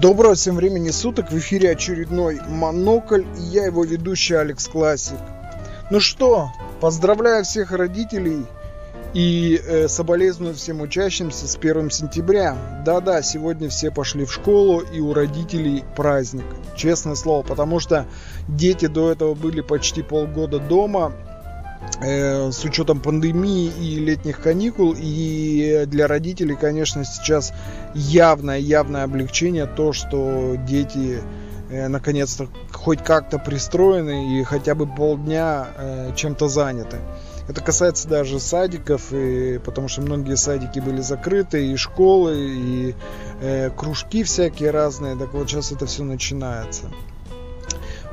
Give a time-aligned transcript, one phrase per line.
[0.00, 5.18] Доброго всем времени суток, в эфире очередной Монокль, и я его ведущий Алекс Классик.
[5.90, 8.44] Ну что, поздравляю всех родителей
[9.14, 12.56] и э, соболезную всем учащимся с 1 сентября.
[12.84, 18.06] Да-да, сегодня все пошли в школу и у родителей праздник, честное слово, потому что
[18.48, 21.12] дети до этого были почти полгода дома,
[22.00, 24.94] с учетом пандемии и летних каникул.
[24.96, 27.52] И для родителей, конечно, сейчас
[27.94, 31.20] явное, явное облегчение то, что дети
[31.70, 36.98] э, наконец-то хоть как-то пристроены и хотя бы полдня э, чем-то заняты.
[37.46, 42.94] Это касается даже садиков, и, потому что многие садики были закрыты, и школы, и
[43.40, 45.16] э, кружки всякие разные.
[45.16, 46.90] Так вот сейчас это все начинается.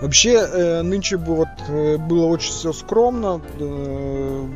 [0.02, 3.40] Вообще, э, нынче вот, э, было очень все скромно.
[3.60, 4.48] Э,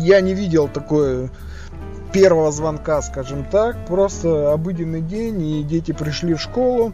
[0.00, 1.30] я не видел такое
[2.12, 3.86] первого звонка, скажем так.
[3.86, 6.92] Просто обыденный день, и дети пришли в школу.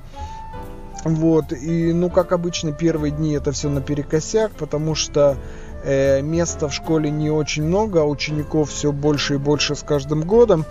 [1.05, 5.37] Вот, и, ну, как обычно, первые дни это все наперекосяк, потому что
[5.85, 10.23] э, места в школе не очень много, а учеников все больше и больше с каждым
[10.23, 10.67] годом.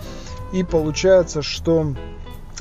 [0.52, 1.94] И получается, что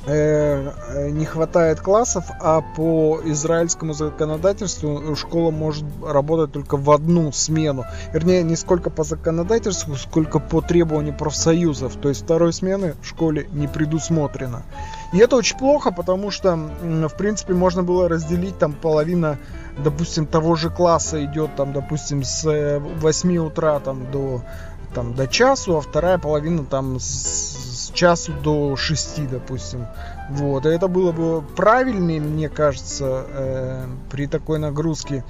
[0.08, 7.86] не хватает классов, а по израильскому законодательству школа может работать только в одну смену.
[8.14, 11.96] Вернее, не сколько по законодательству, сколько по требованию профсоюзов.
[11.96, 14.64] То есть второй смены в школе не предусмотрено.
[15.14, 19.38] И это очень плохо, потому что, в принципе, можно было разделить там половина,
[19.78, 24.42] допустим, того же класса идет там, допустим, с 8 э, утра там до
[24.94, 27.57] там до часу, а вторая половина там с
[27.94, 29.88] часу до 6, допустим.
[30.30, 30.66] Вот.
[30.66, 35.24] И это было бы правильнее, мне кажется, э, при такой нагрузке.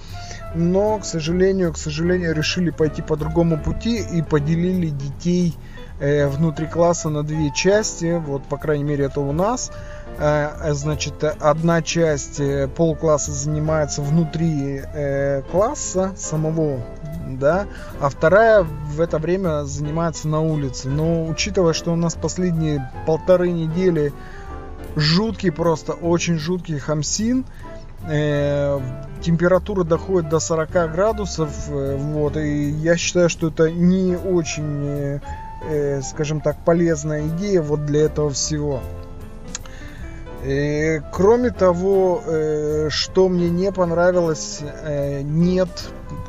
[0.55, 5.55] Но, к сожалению, к сожалению, решили пойти по другому пути и поделили детей
[5.99, 8.17] э, внутри класса на две части.
[8.17, 9.71] Вот, по крайней мере, это у нас.
[10.19, 16.81] Э, значит, одна часть э, полкласса занимается внутри э, класса самого
[17.27, 17.67] да,
[17.99, 20.87] а вторая в это время занимается на улице.
[20.89, 24.13] Но учитывая, что у нас последние полторы недели
[24.95, 27.45] жуткий просто, очень жуткий хамсин,
[28.07, 28.79] э,
[29.21, 35.19] температура доходит до 40 градусов, э, вот, и я считаю, что это не очень, э,
[35.69, 38.81] э скажем так, полезная идея вот для этого всего.
[40.47, 45.67] И, кроме того, э, что мне не понравилось, э, нет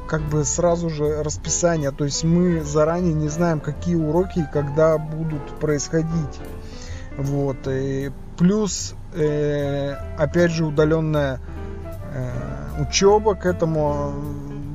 [0.08, 1.92] как бы сразу же расписания.
[1.92, 6.40] То есть мы заранее не знаем, какие уроки и когда будут происходить.
[7.16, 7.58] Вот.
[7.68, 11.40] И плюс, э, опять же, удаленная
[12.80, 14.14] учеба к этому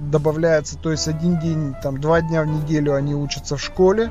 [0.10, 0.78] добавляется.
[0.78, 4.10] То есть один день, там два дня в неделю они учатся в школе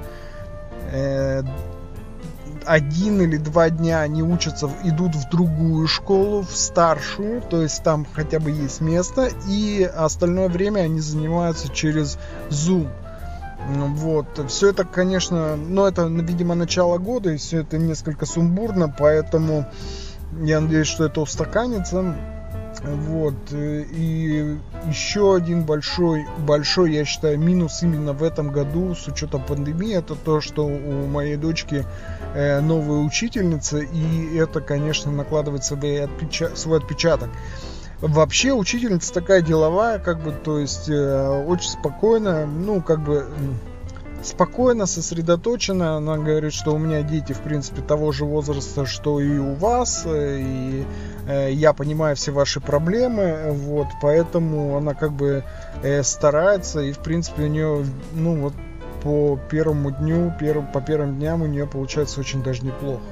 [2.66, 8.06] один или два дня они учатся, идут в другую школу, в старшую, то есть там
[8.12, 12.18] хотя бы есть место, и остальное время они занимаются через
[12.50, 12.88] Zoom.
[13.68, 19.66] Вот, все это, конечно, ну это, видимо, начало года, и все это несколько сумбурно, поэтому
[20.42, 22.14] я надеюсь, что это устаканится.
[22.84, 23.34] Вот.
[23.52, 24.56] Э, и
[24.88, 30.16] еще один большой, большой, я считаю, минус именно в этом году с учетом пандемии, это
[30.16, 31.84] то, что у моей дочки
[32.34, 37.30] э, новая учительница, и это, конечно, накладывает свой отпечаток.
[38.00, 43.26] Вообще учительница такая деловая, как бы, то есть э, очень спокойная, ну, как бы
[44.22, 45.96] спокойно, сосредоточена.
[45.96, 50.04] Она говорит, что у меня дети, в принципе, того же возраста, что и у вас,
[50.06, 50.84] и
[51.28, 55.44] э, я понимаю все ваши проблемы, вот, поэтому она как бы
[55.82, 57.84] э, старается, и, в принципе, у нее,
[58.14, 58.54] ну, вот,
[59.02, 63.02] по первому дню, перв, по первым дням у нее получается очень даже неплохо.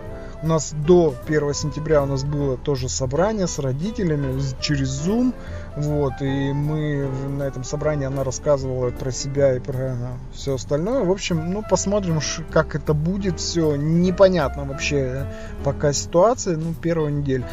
[0.43, 5.35] У нас до 1 сентября у нас было тоже собрание с родителями через Zoom.
[5.81, 9.97] Вот, и мы на этом собрании она рассказывала про себя и про
[10.33, 11.05] все остальное.
[11.05, 12.21] В общем, ну, посмотрим,
[12.51, 13.77] как это будет все.
[13.77, 15.27] Непонятно вообще
[15.65, 17.49] пока ситуация, ну, первая неделя.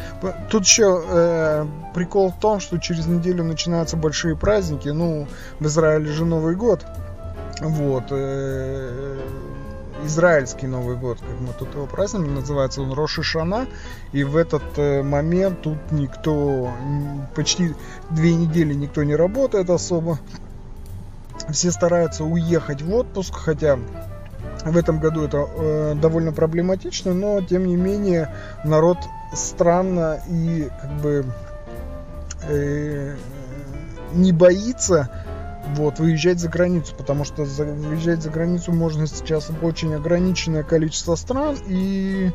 [0.50, 4.88] Тут еще э, прикол в том, что через неделю начинаются большие праздники.
[4.88, 5.26] Ну,
[5.58, 6.84] в Израиле же Новый год.
[7.60, 8.04] Вот.
[8.10, 9.18] Э,
[10.04, 13.66] израильский Новый год, как мы тут его празднуем, называется он Роши Шана,
[14.12, 16.72] и в этот э, момент тут никто,
[17.34, 17.74] почти
[18.10, 20.18] две недели никто не работает особо,
[21.50, 23.78] все стараются уехать в отпуск, хотя
[24.64, 28.34] в этом году это э, довольно проблематично, но тем не менее
[28.64, 28.98] народ
[29.32, 31.26] странно и как бы
[32.48, 33.16] э,
[34.12, 35.17] не боится
[35.74, 41.14] вот, выезжать за границу, потому что за, выезжать за границу можно сейчас очень ограниченное количество
[41.14, 42.32] стран, и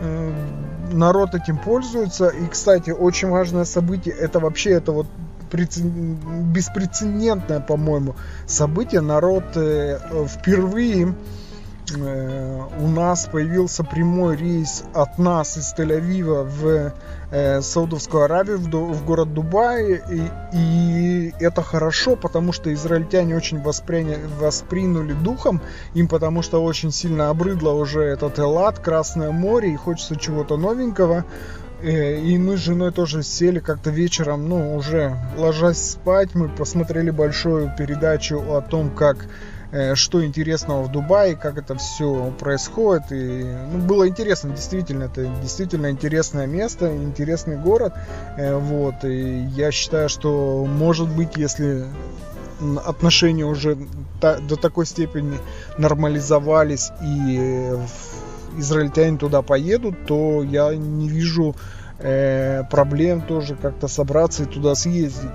[0.00, 0.32] Э,
[0.92, 2.28] народ этим пользуется.
[2.28, 5.06] И, кстати, очень важное событие, это вообще это вот
[5.52, 9.02] беспрецедентное, по-моему, событие.
[9.02, 11.14] Народ э, впервые
[11.96, 16.92] у нас появился прямой рейс от нас из Тель-Авива в
[17.30, 20.02] э, Саудовскую Аравию, в, в город Дубай.
[20.10, 25.60] И, и это хорошо, потому что израильтяне очень восприня, восприняли духом
[25.94, 31.24] им, потому что очень сильно обрыдло уже этот Элат, Красное море, и хочется чего-то новенького.
[31.82, 37.10] Э, и мы с женой тоже сели как-то вечером, ну, уже ложась спать, мы посмотрели
[37.10, 39.28] большую передачу о том, как э,
[39.94, 43.12] что интересного в Дубае, как это все происходит.
[43.12, 47.94] И ну, было интересно, действительно, это действительно интересное место, интересный город.
[48.36, 51.84] Э, вот, и я считаю, что может быть, если
[52.84, 53.78] отношения уже
[54.20, 55.38] до такой степени
[55.78, 57.72] нормализовались и
[58.58, 61.54] израильтяне туда поедут, то я не вижу
[61.98, 65.30] э, проблем тоже как-то собраться и туда съездить.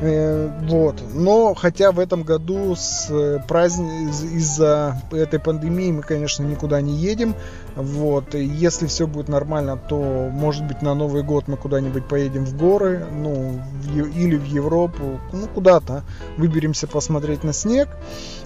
[0.00, 0.96] Э, вот.
[1.12, 6.94] Но хотя в этом году с э, праздник из-за этой пандемии мы, конечно, никуда не
[6.94, 7.34] едем.
[7.76, 8.34] Вот.
[8.34, 13.06] Если все будет нормально, то, может быть, на Новый год мы куда-нибудь поедем в горы,
[13.12, 16.02] ну, в, или в Европу, ну, куда-то.
[16.36, 17.88] Выберемся посмотреть на снег.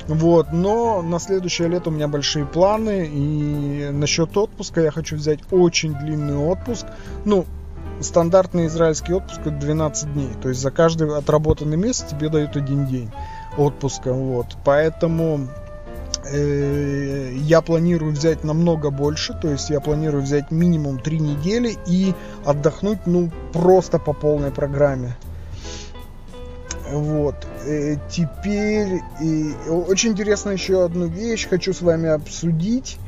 [0.07, 0.53] Вот.
[0.53, 3.09] Но на следующее лето у меня большие планы.
[3.11, 6.87] И насчет отпуска я хочу взять очень длинный отпуск.
[7.25, 7.47] Ну,
[8.01, 10.31] стандартный израильский отпуск это 12 дней.
[10.43, 13.11] То есть за каждый отработанный месяц тебе дают один день
[13.57, 14.13] отпуска.
[14.13, 14.47] Вот.
[14.65, 15.49] Поэтому
[16.31, 19.39] э, я планирую взять намного больше.
[19.41, 22.15] То есть я планирую взять минимум 3 недели и
[22.45, 25.17] отдохнуть ну просто по полной программе.
[26.91, 27.37] Вот.
[27.67, 32.99] Э, теперь э, очень интересно еще одну вещь хочу с вами обсудить.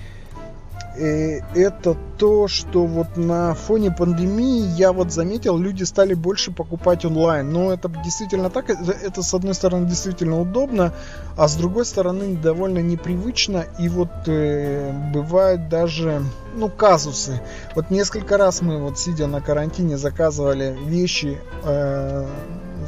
[0.97, 7.51] Это то, что вот на фоне пандемии я вот заметил, люди стали больше покупать онлайн.
[7.53, 10.93] Но это действительно так, это, это с одной стороны действительно удобно,
[11.37, 13.65] а с другой стороны довольно непривычно.
[13.79, 16.23] И вот э, бывают даже,
[16.55, 17.41] ну, казусы.
[17.75, 22.27] Вот несколько раз мы вот сидя на карантине заказывали вещи э,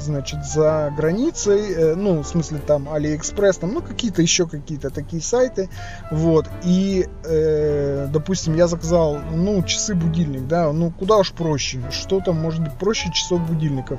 [0.03, 5.23] значит, за границей, э, ну, в смысле, там, Алиэкспресс, там, ну, какие-то еще какие-то такие
[5.23, 5.69] сайты,
[6.11, 12.37] вот, и, э, допустим, я заказал, ну, часы-будильник, да, ну, куда уж проще, что там
[12.37, 13.99] может быть проще часов будильников,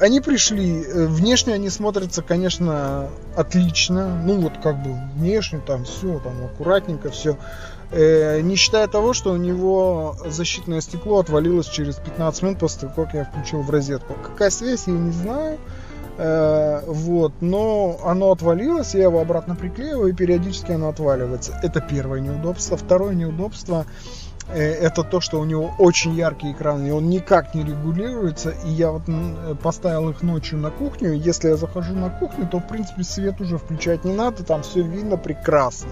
[0.00, 6.18] они пришли, э, внешне они смотрятся, конечно, отлично, ну вот как бы внешне там все,
[6.20, 7.36] там аккуратненько все,
[7.90, 13.04] э, не считая того, что у него защитное стекло отвалилось через 15 минут после того,
[13.04, 14.14] как я включил в розетку.
[14.22, 15.58] Какая связь, я не знаю,
[16.18, 21.58] э, вот, но оно отвалилось, я его обратно приклеиваю, и периодически оно отваливается.
[21.62, 22.76] Это первое неудобство.
[22.76, 23.86] Второе неудобство
[24.54, 28.54] это то, что у него очень яркий экран, и он никак не регулируется.
[28.64, 29.02] И я вот
[29.62, 31.12] поставил их ночью на кухню.
[31.12, 34.82] Если я захожу на кухню, то, в принципе, свет уже включать не надо, там все
[34.82, 35.90] видно прекрасно.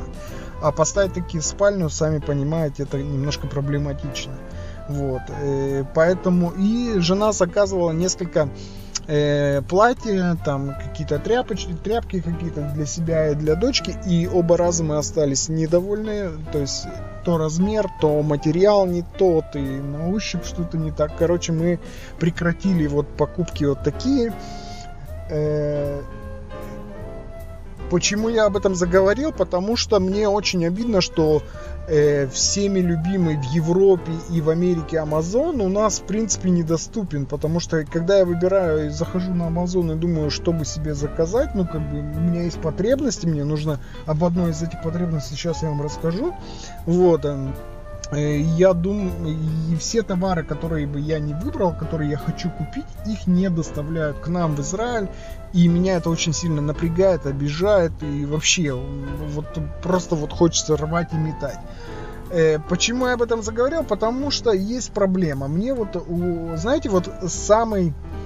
[0.62, 4.32] А поставить такие в спальню, сами понимаете, это немножко проблематично.
[4.88, 8.48] Вот, э, поэтому и жена заказывала несколько
[9.06, 14.84] э, платья, там какие-то тряпочки, тряпки какие-то для себя и для дочки, и оба раза
[14.84, 16.86] мы остались недовольны, то есть
[17.24, 21.16] то размер, то материал не тот, и на ощупь что-то не так.
[21.16, 21.80] Короче, мы
[22.18, 24.32] прекратили вот покупки вот такие.
[25.30, 26.02] Э,
[27.90, 29.32] Почему я об этом заговорил?
[29.32, 31.42] Потому что мне очень обидно, что
[31.88, 37.60] э, всеми любимый в Европе и в Америке Amazon у нас в принципе недоступен, потому
[37.60, 41.66] что когда я выбираю и захожу на Amazon и думаю, что бы себе заказать, ну
[41.66, 45.68] как бы у меня есть потребности, мне нужно об одной из этих потребностей сейчас я
[45.68, 46.34] вам расскажу,
[46.86, 47.75] вот, эм, Э,
[48.12, 53.50] я думаю, все товары, которые бы я не выбрал, которые я хочу купить, их не
[53.50, 55.08] доставляют к нам в Израиль.
[55.52, 57.92] И меня это очень сильно напрягает, обижает.
[58.02, 59.46] И вообще, вот
[59.82, 61.58] просто вот хочется рвать и метать.
[62.30, 63.82] Э, почему я об этом заговорил?
[63.82, 65.48] Потому что есть проблема.
[65.48, 65.96] Мне вот,
[66.56, 67.94] знаете, вот самый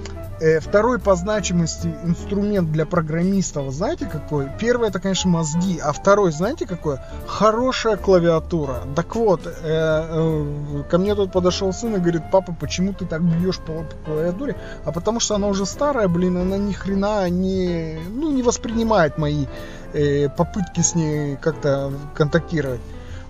[0.61, 4.49] второй по значимости инструмент для программистов, знаете какой?
[4.59, 6.97] Первый это, конечно, мозги, а второй, знаете какой?
[7.27, 8.83] Хорошая клавиатура.
[8.95, 13.21] Так вот, э, э, ко мне тут подошел сын и говорит, папа, почему ты так
[13.21, 14.55] бьешь по, по клавиатуре?
[14.83, 19.45] А потому что она уже старая, блин, она ни хрена не, ну, не воспринимает мои
[19.93, 22.81] э, попытки с ней как-то контактировать.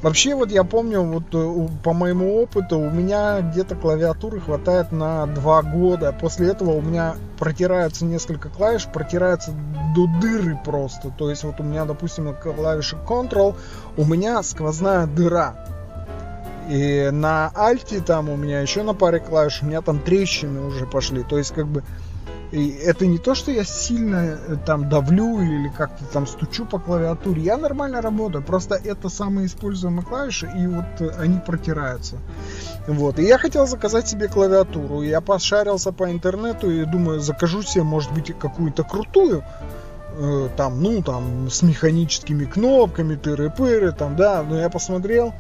[0.02, 5.28] Вообще, вот я помню, вот э, по моему опыту, у меня где-то клавиатуры хватает на
[5.28, 6.16] два года.
[6.20, 9.52] После этого у меня протираются несколько клавиш, протираются
[9.96, 11.12] до дыры просто.
[11.16, 13.56] То есть вот у меня, допустим, клавиша Ctrl,
[13.96, 15.56] у меня сквозная дыра.
[16.68, 20.88] И на альте там у меня еще на паре клавиш, у меня там трещины уже
[20.88, 21.22] пошли.
[21.22, 21.84] То есть как бы
[22.52, 26.80] и это не то, что я сильно э, там давлю или как-то там стучу по
[26.80, 27.42] клавиатуре.
[27.42, 28.44] Я нормально работаю.
[28.44, 32.18] Просто это самые используемые клавиши, и вот э, они протираются.
[32.88, 33.20] Вот.
[33.20, 35.02] И я хотел заказать себе клавиатуру.
[35.02, 39.46] Я пошарился по интернету и думаю, закажу себе, может быть, какую-то крутую.
[40.18, 44.44] Э, там, ну, там, с механическими кнопками, тыры-пыры, там, да.
[44.44, 45.34] Но я посмотрел,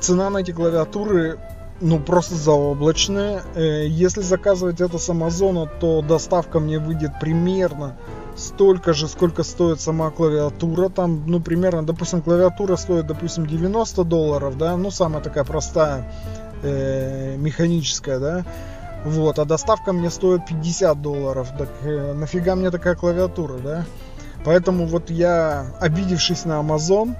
[0.00, 1.38] цена на эти клавиатуры
[1.80, 3.42] ну, просто заоблачная.
[3.54, 7.96] Э, если заказывать это с Амазона, то доставка мне выйдет примерно
[8.36, 10.88] столько же, сколько стоит сама клавиатура.
[10.88, 16.10] Там, ну, примерно, допустим, клавиатура стоит, допустим, 90 долларов, да, ну, самая такая простая,
[16.62, 18.44] э, механическая, да.
[19.04, 21.48] Вот, а доставка мне стоит 50 долларов.
[21.58, 23.84] Так э, нафига мне такая клавиатура, да?
[24.44, 27.14] Поэтому вот я, обидевшись на Amazon,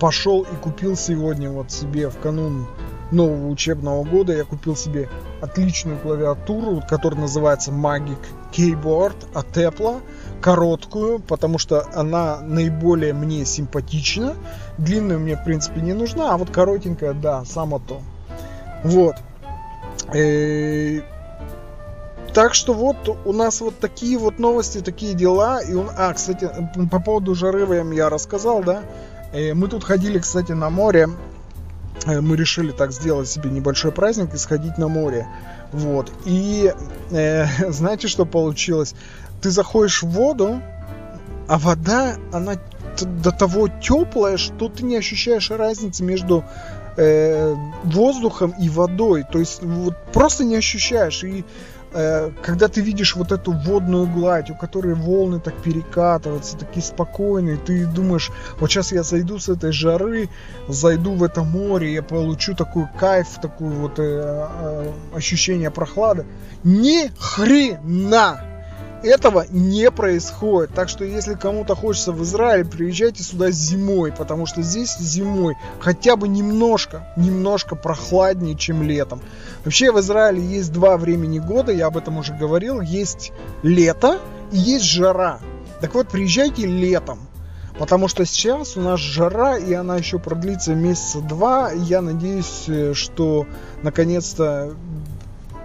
[0.00, 2.66] пошел и купил сегодня вот себе в канун
[3.12, 5.08] нового учебного года я купил себе
[5.40, 8.18] отличную клавиатуру, которая называется Magic
[8.52, 10.00] Keyboard от Apple,
[10.40, 14.34] короткую, потому что она наиболее мне симпатична.
[14.78, 18.00] Длинная мне, в принципе, не нужна, а вот коротенькая, да, само то.
[18.84, 19.16] Вот.
[20.14, 21.00] Э,
[22.32, 25.60] так что вот у нас вот такие вот новости, такие дела.
[25.60, 25.90] И он...
[25.96, 26.48] А, кстати,
[26.90, 28.82] по поводу жары я рассказал, да?
[29.32, 31.08] Э, мы тут ходили, кстати, на море
[32.06, 35.26] мы решили так сделать себе небольшой праздник и сходить на море.
[35.72, 36.12] Вот.
[36.24, 36.72] И
[37.10, 38.94] э, знаете, что получилось?
[39.42, 40.62] Ты заходишь в воду,
[41.48, 42.56] а вода, она
[43.00, 46.44] до того теплая, что ты не ощущаешь разницы между
[46.96, 47.54] э,
[47.84, 49.24] воздухом и водой.
[49.30, 51.24] То есть вот просто не ощущаешь.
[51.24, 56.82] И Э, когда ты видишь вот эту водную гладь, у которой волны так перекатываются, такие
[56.82, 60.28] спокойные, ты думаешь, вот сейчас я зайду с этой жары,
[60.68, 66.26] зайду в это море, я получу такой кайф, такое вот э, э, ощущение прохлады.
[66.62, 68.49] Ни хрена!
[69.02, 70.74] Этого не происходит.
[70.74, 76.16] Так что если кому-то хочется в Израиль, приезжайте сюда зимой, потому что здесь зимой хотя
[76.16, 79.20] бы немножко, немножко прохладнее, чем летом.
[79.64, 82.80] Вообще в Израиле есть два времени года, я об этом уже говорил.
[82.80, 84.20] Есть лето
[84.52, 85.40] и есть жара.
[85.80, 87.20] Так вот, приезжайте летом.
[87.78, 91.72] Потому что сейчас у нас жара, и она еще продлится месяца два.
[91.72, 93.46] Я надеюсь, э, что
[93.82, 94.74] наконец-то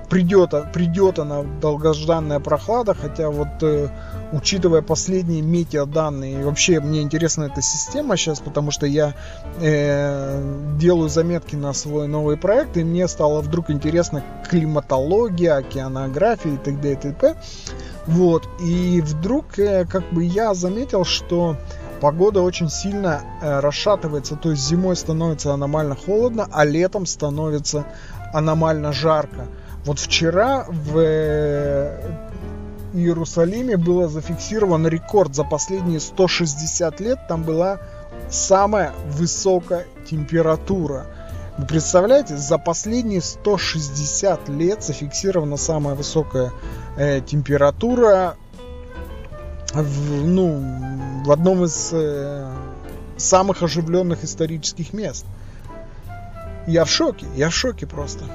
[0.09, 3.89] придет, придет она долгожданная прохлада, хотя вот э,
[4.31, 9.13] учитывая последние метеоданные, вообще мне интересна эта система сейчас, потому что я
[9.59, 16.57] э, делаю заметки на свой новый проект, и мне стало вдруг интересно климатология, океанография и
[16.57, 16.91] т.д.
[16.91, 17.35] и т.п.
[18.07, 21.57] Вот, и вдруг э, как бы я заметил, что
[22.01, 27.85] погода очень сильно э, расшатывается, то есть зимой становится аномально холодно, а летом становится
[28.33, 29.47] аномально жарко.
[29.85, 31.99] Вот вчера в э,
[32.93, 37.19] Иерусалиме было зафиксирован рекорд за последние 160 лет.
[37.27, 37.79] Там была
[38.29, 41.05] самая высокая температура.
[41.59, 46.51] Вы представляете, за последние 160 лет зафиксирована самая высокая
[46.97, 48.37] э, температура
[49.71, 52.51] в, ну, в одном из э,
[53.17, 55.25] самых оживленных исторических мест.
[56.65, 58.25] Я в шоке, я в шоке просто.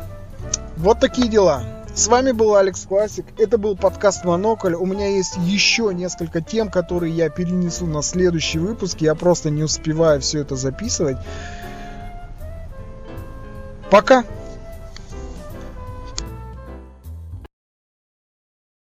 [0.81, 1.63] Вот такие дела.
[1.95, 3.27] С вами был Алекс Классик.
[3.37, 4.75] Это был подкаст Монокль.
[4.75, 9.03] У меня есть еще несколько тем, которые я перенесу на следующий выпуск.
[9.03, 11.19] Я просто не успеваю все это записывать.
[13.91, 14.25] Пока.